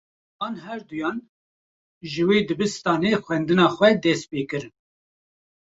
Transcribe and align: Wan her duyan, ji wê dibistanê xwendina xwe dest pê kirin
Wan 0.39 0.55
her 0.65 0.79
duyan, 0.89 1.17
ji 2.11 2.21
wê 2.27 2.37
dibistanê 2.49 3.11
xwendina 3.23 3.67
xwe 3.75 3.89
dest 4.03 4.23
pê 4.31 4.39
kirin 4.49 4.73